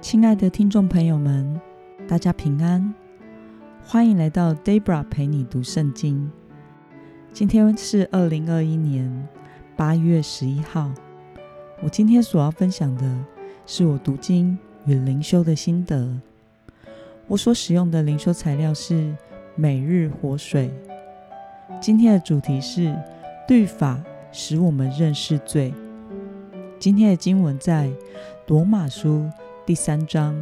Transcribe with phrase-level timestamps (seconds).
[0.00, 1.60] 亲爱的听众朋友们，
[2.06, 2.94] 大家平安，
[3.84, 6.30] 欢迎来到 Debra 陪你读圣经。
[7.32, 9.28] 今天是二零二一年
[9.76, 10.88] 八月十一号。
[11.82, 13.24] 我今天所要分享的
[13.66, 14.56] 是我读经
[14.86, 16.08] 与灵修的心得。
[17.26, 19.12] 我所使用的灵修材料是
[19.56, 20.70] 每日活水。
[21.80, 22.96] 今天的主题是
[23.48, 25.74] 律法使我们认识罪。
[26.78, 27.90] 今天的经文在
[28.46, 29.28] 罗马书。
[29.68, 30.34] 第三章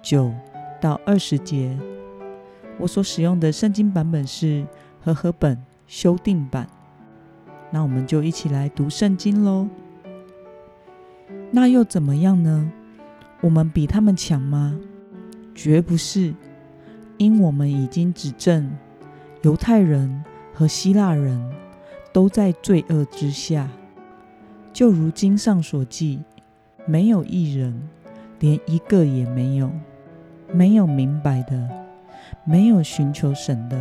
[0.00, 0.32] 九
[0.80, 1.78] 到二十节，
[2.78, 4.66] 我所使用的圣经版本是
[5.02, 6.66] 和合本修订版。
[7.70, 9.68] 那我们就一起来读圣经喽。
[11.50, 12.72] 那又怎么样呢？
[13.42, 14.74] 我们比他们强吗？
[15.54, 16.34] 绝不是，
[17.18, 18.74] 因我们已经指证
[19.42, 21.38] 犹太人和希腊人
[22.14, 23.68] 都在罪恶之下，
[24.72, 26.22] 就如经上所记，
[26.86, 27.90] 没有一人。
[28.40, 29.70] 连一个也没有，
[30.50, 31.68] 没有明白的，
[32.44, 33.78] 没有寻求神的，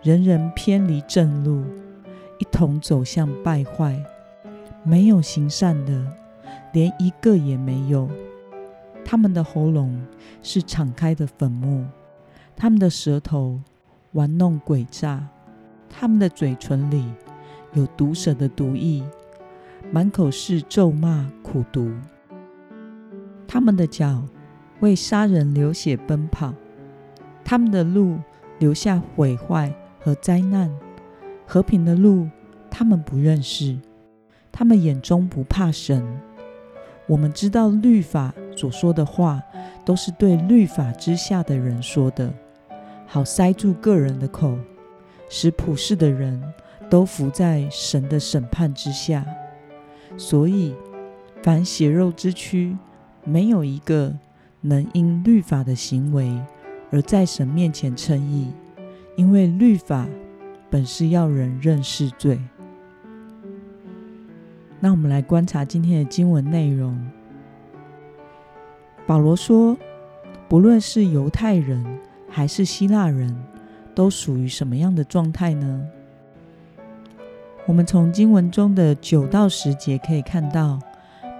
[0.00, 1.64] 人人偏离正路，
[2.38, 4.02] 一同走向败坏。
[4.84, 6.06] 没有行善的，
[6.72, 8.08] 连一个也没有。
[9.04, 10.00] 他们的喉咙
[10.42, 11.84] 是敞开的坟墓，
[12.54, 13.60] 他们的舌头
[14.12, 15.26] 玩弄诡诈，
[15.88, 17.04] 他们的嘴唇里
[17.72, 19.02] 有毒蛇的毒液，
[19.90, 21.90] 满口是咒骂苦毒。
[23.46, 24.22] 他们的脚
[24.80, 26.52] 为杀人流血奔跑，
[27.44, 28.18] 他们的路
[28.58, 30.70] 留下毁坏和灾难。
[31.46, 32.28] 和平的路，
[32.70, 33.78] 他们不认识。
[34.50, 36.02] 他们眼中不怕神。
[37.06, 39.42] 我们知道律法所说的话，
[39.84, 42.32] 都是对律法之下的人说的，
[43.06, 44.56] 好塞住个人的口，
[45.28, 46.42] 使普世的人
[46.88, 49.24] 都伏在神的审判之下。
[50.16, 50.74] 所以，
[51.42, 52.76] 凡血肉之躯。
[53.24, 54.12] 没有一个
[54.60, 56.38] 能因律法的行为
[56.90, 58.52] 而在神面前称义，
[59.16, 60.06] 因为律法
[60.70, 62.38] 本是要人认识罪。
[64.80, 66.98] 那我们来观察今天的经文内容。
[69.06, 69.76] 保罗说，
[70.48, 71.82] 不论是犹太人
[72.28, 73.34] 还是希腊人，
[73.94, 75.84] 都属于什么样的状态呢？
[77.66, 80.78] 我们从经文中的九到十节可以看到。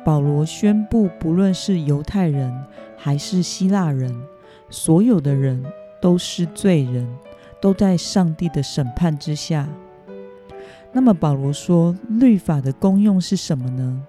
[0.05, 2.53] 保罗宣布，不论是犹太人
[2.97, 4.15] 还是希腊人，
[4.69, 5.65] 所有的人
[6.01, 7.09] 都是罪人，
[7.61, 9.67] 都在上帝的审判之下。
[10.93, 14.03] 那么，保罗说，律法的功用是什么呢？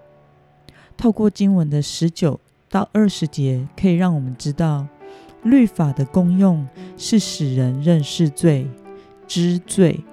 [0.98, 2.40] 透过经文的十九
[2.70, 4.86] 到二十节，可以让我们知道，
[5.44, 6.68] 律法的功用
[6.98, 8.68] 是使人认识罪、
[9.26, 10.04] 知罪，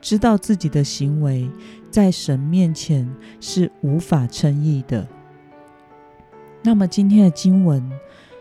[0.00, 1.50] 知道自己的行为
[1.90, 3.10] 在神面前
[3.40, 5.08] 是无法称义的。
[6.66, 7.86] 那么今天的经文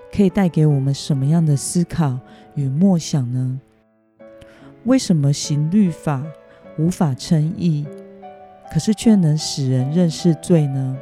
[0.09, 2.17] 可以带给我们什么样的思考
[2.55, 3.59] 与默想呢？
[4.85, 6.23] 为什么行律法
[6.77, 7.85] 无法称义，
[8.71, 10.97] 可是却能使人认识罪呢？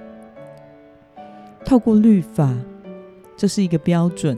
[1.63, 2.57] 透过律法，
[3.37, 4.35] 这是一个标准，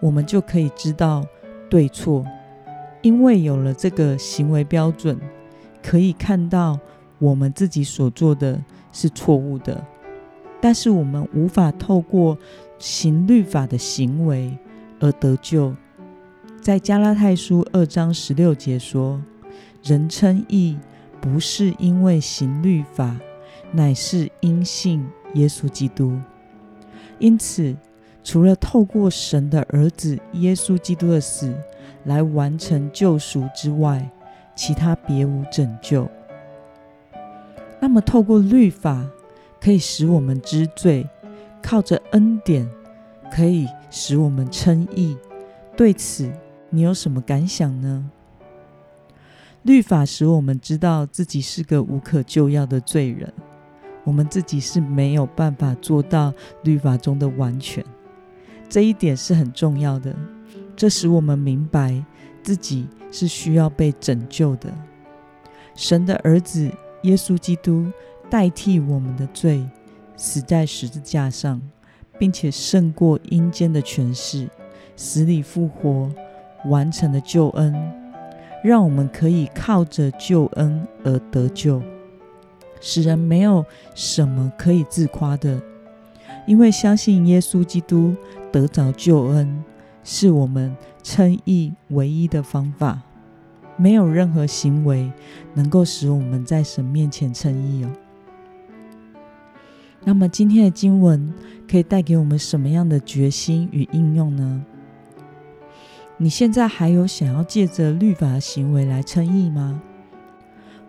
[0.00, 1.26] 我们就可以知道
[1.68, 2.24] 对错。
[3.02, 5.18] 因为有了这个行为标准，
[5.82, 6.78] 可以看到
[7.18, 9.84] 我们自己所做的是错误的。
[10.64, 12.38] 但是我们无法透过
[12.78, 14.56] 行律法的行为
[14.98, 15.76] 而得救。
[16.62, 19.20] 在加拉太书二章十六节说
[19.84, 20.78] ：“人称义，
[21.20, 23.14] 不是因为行律法，
[23.72, 26.18] 乃是因信耶稣基督。”
[27.20, 27.76] 因此，
[28.22, 31.54] 除了透过神的儿子耶稣基督的死
[32.04, 34.10] 来完成救赎之外，
[34.56, 36.08] 其他别无拯救。
[37.78, 39.06] 那么，透过律法。
[39.64, 41.08] 可以使我们知罪，
[41.62, 42.68] 靠着恩典
[43.32, 45.16] 可以使我们称义。
[45.74, 46.30] 对此，
[46.68, 48.10] 你有什么感想呢？
[49.62, 53.32] 律法使我们知道自己是个无可救药的罪人，
[54.04, 56.30] 我们自己是没有办法做到
[56.64, 57.82] 律法中的完全。
[58.68, 60.14] 这一点是很重要的，
[60.76, 62.04] 这使我们明白
[62.42, 64.70] 自己是需要被拯救的。
[65.74, 66.70] 神的儿子
[67.04, 67.90] 耶稣基督。
[68.30, 69.64] 代替我们的罪，
[70.16, 71.60] 死在十字架上，
[72.18, 74.48] 并且胜过阴间的权势，
[74.96, 76.10] 死里复活，
[76.66, 77.74] 完成了救恩，
[78.62, 81.82] 让我们可以靠着救恩而得救，
[82.80, 85.60] 使人没有什么可以自夸的，
[86.46, 88.14] 因为相信耶稣基督
[88.50, 89.64] 得着救恩，
[90.02, 93.02] 是我们称义唯一的方法，
[93.76, 95.12] 没有任何行为
[95.54, 97.90] 能够使我们在神面前称义哦。
[100.04, 101.32] 那么今天的经文
[101.68, 104.64] 可以带给我们什么样的决心与应用呢？
[106.18, 109.82] 你现在还有想要借着律法的行为来称义吗？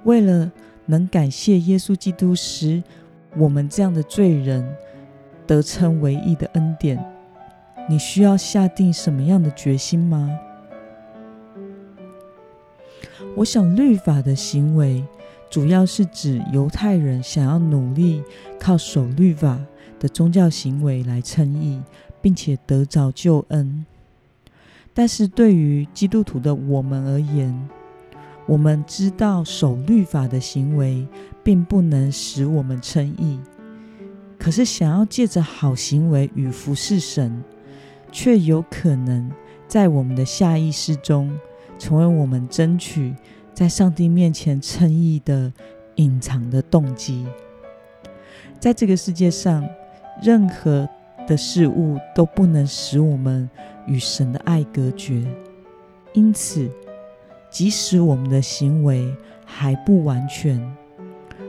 [0.03, 0.51] 为了
[0.85, 2.83] 能感谢耶稣基督使
[3.37, 4.75] 我们这样的罪人
[5.47, 7.03] 得称为义的恩典，
[7.89, 10.29] 你需要下定什么样的决心吗？
[13.37, 15.03] 我想律法的行为。
[15.49, 18.21] 主要是指犹太人想要努力
[18.59, 19.59] 靠守律法
[19.99, 21.81] 的宗教行为来称义，
[22.21, 23.85] 并且得着救恩。
[24.93, 27.69] 但是对于基督徒的我们而言，
[28.45, 31.07] 我们知道守律法的行为
[31.43, 33.39] 并不能使我们称义，
[34.37, 37.43] 可是想要借着好行为与服侍神，
[38.11, 39.31] 却有可能
[39.67, 41.37] 在我们的下意识中
[41.79, 43.15] 成为我们争取。
[43.55, 45.49] 在上帝面前称义的
[45.95, 47.25] 隐藏的动机，
[48.59, 49.65] 在这个世界上，
[50.21, 50.87] 任何
[51.25, 53.49] 的事物都不能使我们
[53.87, 55.25] 与神的爱隔绝。
[56.11, 56.69] 因此，
[57.49, 59.15] 即使我们的行为
[59.45, 60.61] 还不完全，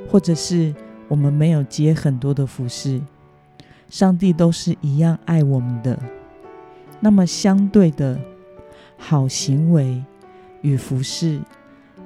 [0.09, 0.73] 或者是
[1.09, 3.03] 我们没有接很多的服饰，
[3.91, 5.99] 上帝都是一样爱我们的。
[7.01, 8.17] 那么，相对的
[8.97, 10.01] 好行为
[10.63, 11.41] 与服饰。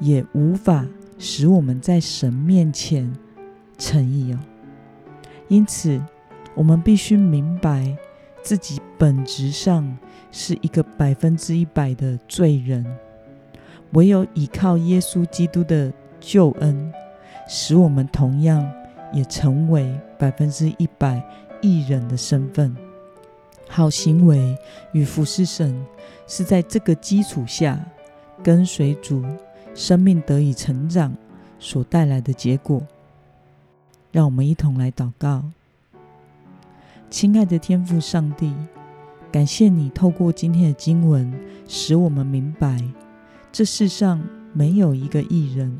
[0.00, 0.84] 也无法
[1.18, 3.12] 使我们在神面前
[3.78, 4.38] 诚意哦。
[5.48, 6.00] 因此，
[6.54, 7.96] 我们必须明白
[8.42, 9.96] 自己本质上
[10.32, 12.84] 是一个百分之一百的罪人，
[13.92, 16.92] 唯有依靠耶稣基督的救恩，
[17.48, 18.68] 使我们同样
[19.12, 21.22] 也成为百分之一百
[21.60, 22.74] 义人的身份。
[23.68, 24.56] 好行为
[24.92, 25.84] 与服侍神
[26.26, 27.78] 是在这个基础下
[28.42, 29.24] 跟随主。
[29.80, 31.16] 生命得以成长
[31.58, 32.86] 所带来的结果，
[34.12, 35.42] 让我们一同来祷告。
[37.08, 38.54] 亲爱的天父上帝，
[39.32, 41.32] 感谢你透过今天的经文，
[41.66, 42.78] 使我们明白
[43.50, 44.22] 这世上
[44.52, 45.74] 没有一个艺人，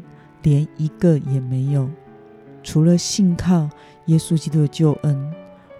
[0.45, 1.87] 连一个也没有。
[2.63, 3.69] 除了信靠
[4.07, 5.35] 耶稣基督的救恩，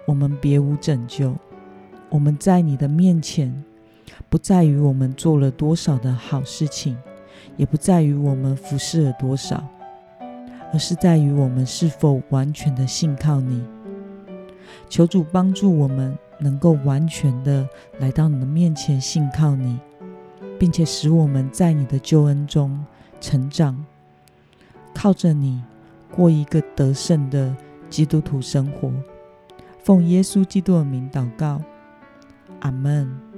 [0.05, 1.35] 我们别无拯救。
[2.07, 3.63] 我们在你的面前，
[4.29, 6.95] 不在于我们做了多少的好事情。
[7.61, 9.63] 也不在于我们服侍了多少，
[10.73, 13.63] 而是在于我们是否完全的信靠你。
[14.89, 17.69] 求主帮助我们能够完全的
[17.99, 19.77] 来到你的面前信靠你，
[20.57, 22.83] 并且使我们在你的救恩中
[23.19, 23.85] 成长，
[24.91, 25.61] 靠着你
[26.09, 27.55] 过一个得胜的
[27.91, 28.91] 基督徒生活。
[29.83, 31.61] 奉耶稣基督的名祷告，
[32.61, 33.30] 阿门。